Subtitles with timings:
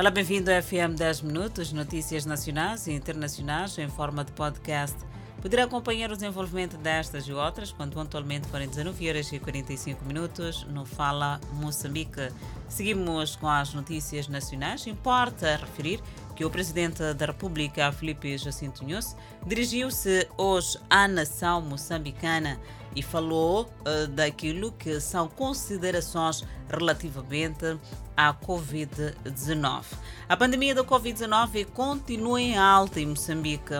[0.00, 4.96] Olá, bem-vindo ao FM 10 Minutos, notícias nacionais e internacionais em forma de podcast.
[5.42, 10.64] Poderá acompanhar o desenvolvimento destas e outras quando pontualmente forem 19 horas e 45 minutos
[10.70, 12.32] no Fala Moçambique.
[12.66, 14.86] Seguimos com as notícias nacionais.
[14.86, 16.00] Importa referir
[16.40, 19.14] que o Presidente da República, Felipe Jacinto Nunes,
[19.46, 22.58] dirigiu-se hoje à nação moçambicana
[22.96, 27.76] e falou uh, daquilo que são considerações relativamente
[28.16, 29.84] à Covid-19.
[30.26, 33.74] A pandemia da Covid-19 continua em alta em Moçambique.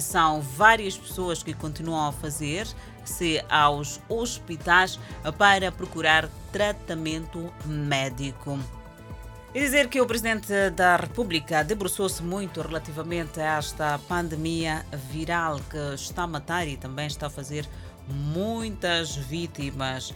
[0.00, 4.98] São várias pessoas que continuam a fazer-se aos hospitais
[5.36, 8.58] para procurar tratamento médico.
[9.54, 15.94] E dizer que o Presidente da República debruçou-se muito relativamente a esta pandemia viral que
[15.94, 17.66] está a matar e também está a fazer
[18.06, 20.12] muitas vítimas.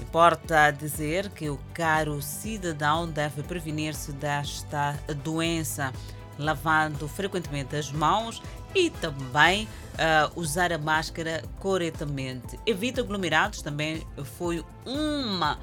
[0.00, 5.92] Importa dizer que o caro cidadão deve prevenir-se desta doença,
[6.36, 8.42] lavando frequentemente as mãos
[8.74, 12.58] e também uh, usar a máscara corretamente.
[12.66, 14.06] Evita aglomerados também
[14.36, 15.58] foi uma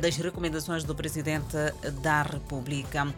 [0.00, 1.56] das recomendações do Presidente
[2.00, 3.12] da República.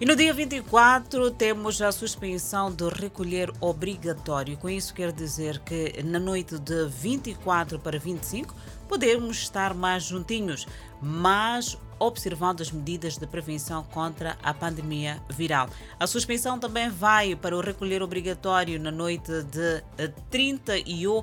[0.00, 4.56] E no dia 24 temos a suspensão do recolher obrigatório.
[4.56, 8.54] Com isso quer dizer que na noite de 24 para 25
[8.88, 10.68] podemos estar mais juntinhos,
[11.00, 15.68] mas observando as medidas de prevenção contra a pandemia viral.
[15.98, 19.82] A suspensão também vai para o recolher obrigatório na noite de
[20.30, 21.22] 31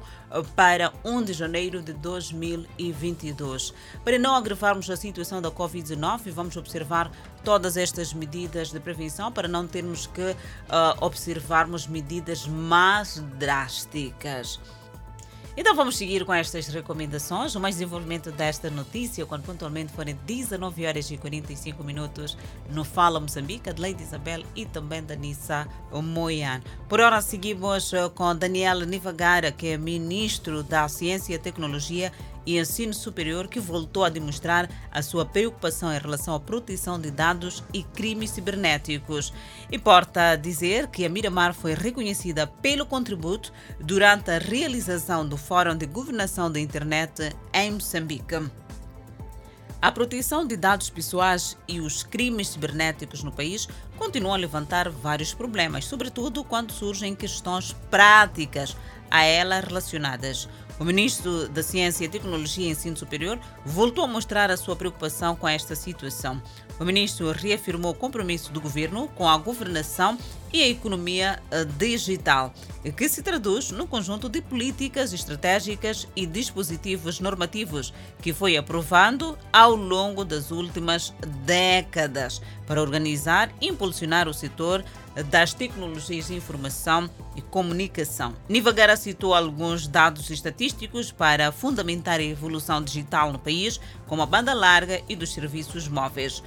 [0.55, 3.73] para 1 de janeiro de 2022.
[4.03, 7.11] Para não agravarmos a situação da Covid-19, vamos observar
[7.43, 10.35] todas estas medidas de prevenção para não termos que uh,
[10.99, 14.59] observarmos medidas mais drásticas.
[15.58, 17.56] Então vamos seguir com estas recomendações.
[17.56, 22.38] O mais desenvolvimento desta notícia, quando pontualmente forem 19 horas e 45 minutos,
[22.70, 26.61] no Fala Moçambique, de Lady Isabel e também da Nissa Moyan.
[26.89, 32.11] Por hora seguimos eh, com Daniel Nivagara, que é ministro da Ciência, Tecnologia
[32.45, 37.10] e Ensino Superior, que voltou a demonstrar a sua preocupação em relação à proteção de
[37.10, 39.33] dados e crimes cibernéticos.
[39.71, 45.86] Importa dizer que a Miramar foi reconhecida pelo contributo durante a realização do Fórum de
[45.86, 48.50] Governação da Internet em Moçambique.
[49.80, 55.36] A proteção de dados pessoais e os crimes cibernéticos no país continuam a levantar vários
[55.36, 58.76] problemas, sobretudo quando surgem questões práticas
[59.11, 60.50] a ela relacionadas.
[60.77, 65.47] O ministro da Ciência, Tecnologia e Ensino Superior voltou a mostrar a sua preocupação com
[65.47, 66.41] esta situação.
[66.77, 70.17] O ministro reafirmou o compromisso do governo com a governação
[70.52, 72.53] e a economia eh, digital,
[72.95, 79.75] que se traduz no conjunto de políticas estratégicas e dispositivos normativos que foi aprovando ao
[79.75, 81.14] longo das últimas
[81.45, 84.83] décadas para organizar e impulsionar o setor
[85.30, 88.33] das tecnologias de informação e comunicação.
[88.49, 90.64] Nivagara citou alguns dados estatísticos
[91.17, 96.42] para fundamentar a evolução digital no país, como a banda larga e dos serviços móveis.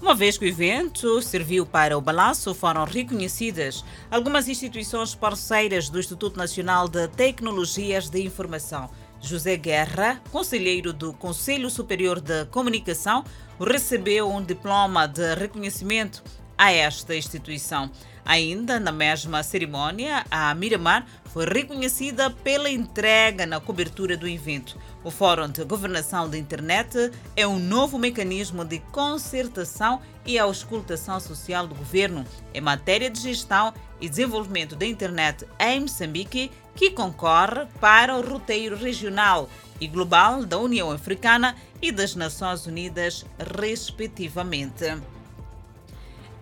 [0.00, 5.98] Uma vez que o evento serviu para o balanço, foram reconhecidas algumas instituições parceiras do
[5.98, 8.90] Instituto Nacional de Tecnologias de Informação.
[9.20, 13.24] José Guerra, conselheiro do Conselho Superior de Comunicação,
[13.58, 16.22] recebeu um diploma de reconhecimento
[16.58, 17.90] a esta instituição.
[18.24, 24.78] Ainda na mesma cerimônia, a Miramar foi reconhecida pela entrega na cobertura do evento.
[25.02, 31.66] O Fórum de Governação da Internet é um novo mecanismo de concertação e auscultação social
[31.66, 32.24] do governo
[32.54, 38.76] em matéria de gestão e desenvolvimento da internet em Moçambique, que concorre para o roteiro
[38.76, 39.48] regional
[39.80, 44.84] e global da União Africana e das Nações Unidas, respectivamente.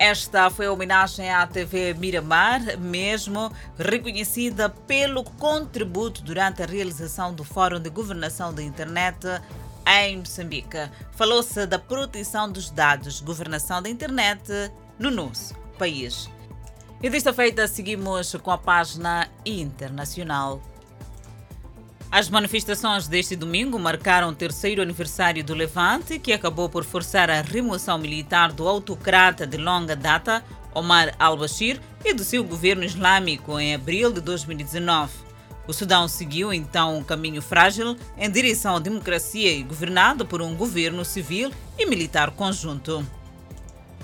[0.04, 7.44] Esta foi a homenagem à TV Miramar, mesmo reconhecida pelo contributo durante a realização do
[7.44, 9.28] Fórum de Governação da Internet
[9.86, 10.90] em Moçambique.
[11.12, 16.28] Falou-se da proteção dos dados, governação da internet no nosso país.
[17.00, 20.60] E desta feita seguimos com a página internacional.
[22.12, 27.41] As manifestações deste domingo marcaram o terceiro aniversário do Levante, que acabou por forçar a
[27.41, 30.44] remoção militar do autocrata de longa data,
[30.75, 35.11] Omar al-Bashir, e do seu governo islâmico em abril de 2019.
[35.67, 40.55] O Sudão seguiu então um caminho frágil em direção à democracia e governado por um
[40.55, 43.06] governo civil e militar conjunto.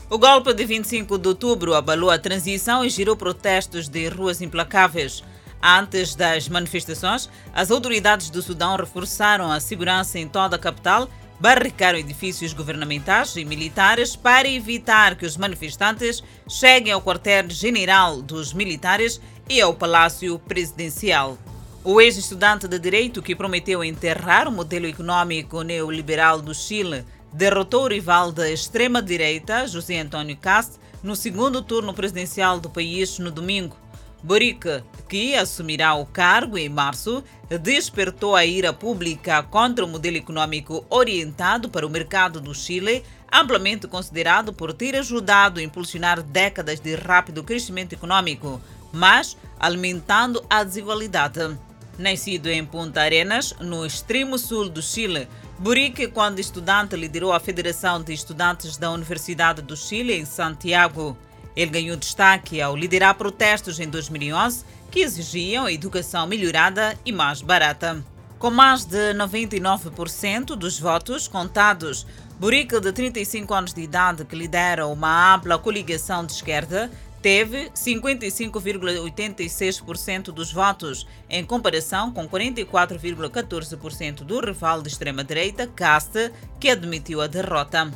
[0.09, 5.23] O golpe de 25 de outubro abalou a transição e gerou protestos de ruas implacáveis.
[5.63, 11.09] Antes das manifestações, as autoridades do Sudão reforçaram a segurança em toda a capital
[11.41, 19.21] barricaram edifícios governamentais e militares para evitar que os manifestantes cheguem ao quartel-general dos militares
[19.49, 21.39] e ao Palácio Presidencial.
[21.85, 27.89] O ex-estudante de direito que prometeu enterrar o modelo econômico neoliberal do Chile derrotou o
[27.89, 33.77] rival da extrema-direita, José Antônio Cast, no segundo turno presidencial do país no domingo.
[34.23, 37.23] Boric, que assumirá o cargo em março,
[37.61, 43.87] despertou a ira pública contra o modelo econômico orientado para o mercado do Chile, amplamente
[43.87, 48.61] considerado por ter ajudado a impulsionar décadas de rápido crescimento econômico,
[48.93, 51.57] mas alimentando a desigualdade.
[51.99, 55.27] Nascido em Punta Arenas, no extremo sul do Chile,
[55.59, 61.17] Boric, quando estudante, liderou a Federação de Estudantes da Universidade do Chile em Santiago.
[61.57, 67.43] Ele ganhou destaque ao liderar protestos em 2011 que exigiam a educação melhorada e mais
[67.43, 68.03] barata.
[68.39, 72.07] Com mais de 99% dos votos contados,
[72.39, 76.89] Boric, de 35 anos de idade, que lidera uma ampla coligação de esquerda,
[77.21, 86.31] teve 55,86% dos votos, em comparação com 44,14% do rival de extrema-direita, Cast,
[86.61, 87.91] que admitiu a derrota.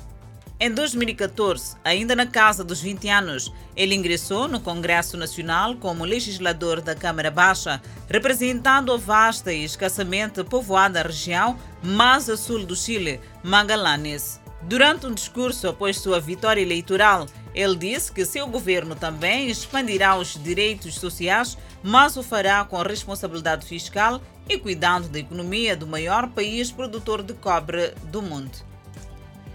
[0.65, 6.81] Em 2014, ainda na casa dos 20 anos, ele ingressou no Congresso Nacional como legislador
[6.81, 13.21] da Câmara Baixa, representando a vasta e escassamente povoada região mais a sul do Chile,
[13.43, 14.41] Magallanes.
[14.63, 20.41] Durante um discurso após sua vitória eleitoral, ele disse que seu governo também expandirá os
[20.41, 26.71] direitos sociais, mas o fará com responsabilidade fiscal e cuidando da economia do maior país
[26.71, 28.72] produtor de cobre do mundo.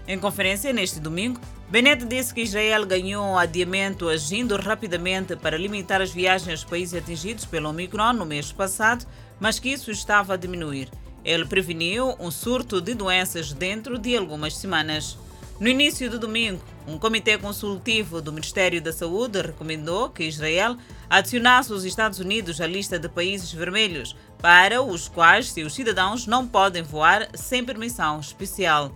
[0.08, 1.38] Em conferência neste domingo,
[1.68, 6.98] Bennett disse que Israel ganhou um adiamento agindo rapidamente para limitar as viagens aos países
[6.98, 9.04] atingidos pelo Omicron no mês passado,
[9.38, 10.88] mas que isso estava a diminuir.
[11.22, 15.18] Ele preveniu um surto de doenças dentro de algumas semanas.
[15.60, 20.74] No início do domingo, um comitê consultivo do Ministério da Saúde recomendou que Israel
[21.10, 26.48] adicionasse os Estados Unidos à lista de países vermelhos, para os quais seus cidadãos não
[26.48, 28.90] podem voar sem permissão especial.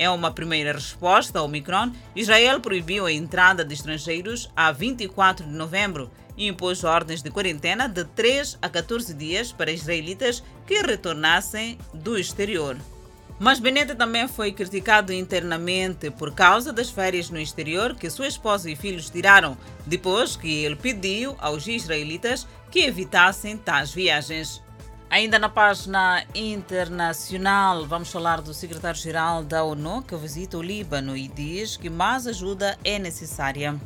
[0.00, 1.90] É uma primeira resposta ao Micron.
[2.14, 7.88] Israel proibiu a entrada de estrangeiros a 24 de novembro e impôs ordens de quarentena
[7.88, 12.76] de 3 a 14 dias para israelitas que retornassem do exterior.
[13.40, 18.70] Mas Bennett também foi criticado internamente por causa das férias no exterior que sua esposa
[18.70, 24.62] e filhos tiraram, depois que ele pediu aos israelitas que evitassem tais viagens.
[25.10, 31.26] Ainda na página internacional, vamos falar do secretário-geral da ONU que visita o Líbano e
[31.28, 33.80] diz que mais ajuda é necessária.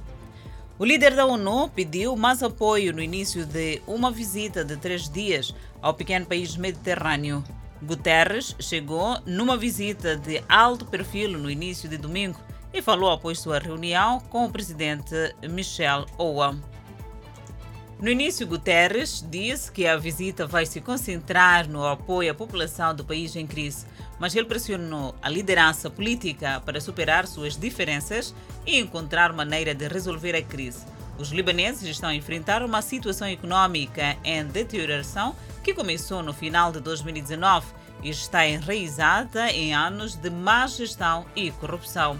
[0.80, 5.54] O líder da ONU pediu mais apoio no início de uma visita de três dias
[5.80, 7.44] ao pequeno país mediterrâneo.
[7.80, 12.40] Guterres chegou numa visita de alto perfil no início de domingo
[12.74, 15.14] e falou após sua reunião com o presidente
[15.48, 16.58] Michel Owa.
[18.02, 23.04] No início, Guterres disse que a visita vai se concentrar no apoio à população do
[23.04, 23.86] país em crise,
[24.18, 28.34] mas ele pressionou a liderança política para superar suas diferenças
[28.66, 30.84] e encontrar maneira de resolver a crise.
[31.16, 36.80] Os libaneses estão a enfrentar uma situação econômica em deterioração que começou no final de
[36.80, 37.68] 2019
[38.02, 42.18] e está enraizada em anos de má gestão e corrupção.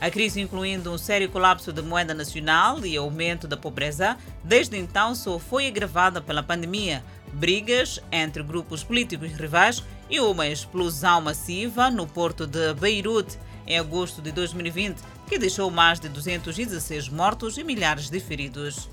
[0.00, 5.14] A crise, incluindo um sério colapso da moeda nacional e aumento da pobreza, desde então
[5.14, 7.04] só foi agravada pela pandemia,
[7.34, 14.22] brigas entre grupos políticos rivais e uma explosão massiva no porto de Beirute em agosto
[14.22, 18.88] de 2020, que deixou mais de 216 mortos e milhares de feridos.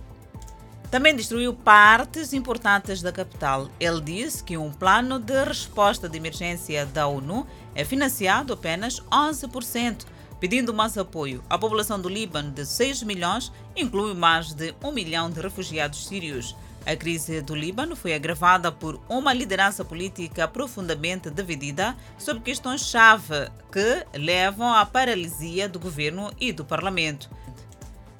[0.92, 3.70] Também destruiu partes importantes da capital.
[3.80, 10.06] Ele disse que um plano de resposta de emergência da ONU é financiado apenas 11%
[10.40, 11.44] pedindo mais apoio.
[11.50, 16.56] A população do Líbano, de 6 milhões, inclui mais de 1 milhão de refugiados sírios.
[16.86, 24.06] A crise do Líbano foi agravada por uma liderança política profundamente dividida sobre questões-chave que
[24.18, 27.30] levam à paralisia do governo e do parlamento.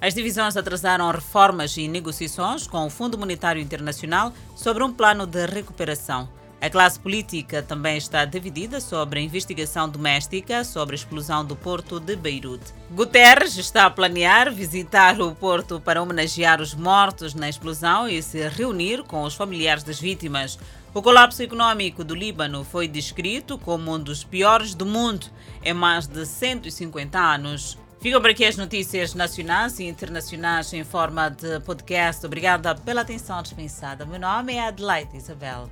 [0.02, 5.46] As divisões atrasaram reformas e negociações com o Fundo Monetário Internacional sobre um plano de
[5.46, 6.30] recuperação.
[6.60, 12.00] A classe política também está dividida sobre a investigação doméstica sobre a explosão do porto
[12.00, 12.74] de Beirute.
[12.90, 18.48] Guterres está a planear visitar o porto para homenagear os mortos na explosão e se
[18.50, 20.58] reunir com os familiares das vítimas.
[20.96, 25.28] O colapso econômico do Líbano foi descrito como um dos piores do mundo
[25.64, 27.78] em mais de 150 anos.
[28.00, 32.26] Ficam por aqui as notícias nacionais e internacionais em forma de podcast.
[32.26, 34.08] Obrigada pela atenção dispensada.
[34.08, 35.70] Meu nome é Adelaide Isabel.